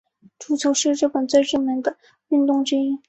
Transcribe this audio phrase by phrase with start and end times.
[0.39, 1.95] 足球是日本最热门的
[2.29, 2.97] 运动之一。